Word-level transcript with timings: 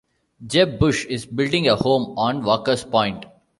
Jeb 0.43 0.79
Bush 0.79 1.05
is 1.05 1.27
building 1.27 1.67
a 1.67 1.75
home 1.75 2.17
on 2.17 2.43
Walker's 2.43 2.83
Point. 2.83 3.27